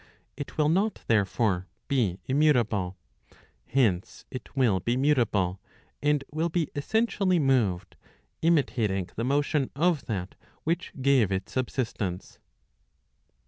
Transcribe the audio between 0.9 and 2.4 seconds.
therefore, be